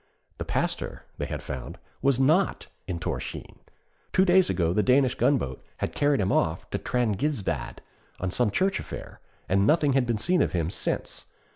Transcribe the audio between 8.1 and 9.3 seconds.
on some church affair,